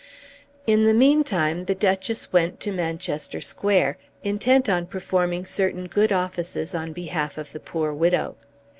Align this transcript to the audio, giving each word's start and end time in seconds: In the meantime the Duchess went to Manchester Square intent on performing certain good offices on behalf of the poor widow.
In 0.65 0.85
the 0.85 0.95
meantime 0.95 1.65
the 1.65 1.75
Duchess 1.75 2.33
went 2.33 2.59
to 2.61 2.71
Manchester 2.71 3.39
Square 3.39 3.99
intent 4.23 4.67
on 4.67 4.87
performing 4.87 5.45
certain 5.45 5.85
good 5.85 6.11
offices 6.11 6.73
on 6.73 6.91
behalf 6.91 7.37
of 7.37 7.51
the 7.51 7.59
poor 7.59 7.93
widow. 7.93 8.35